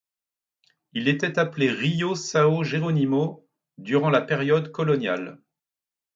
[0.93, 5.39] Il était appelé Rio São Jerônimo durant la période coloniale.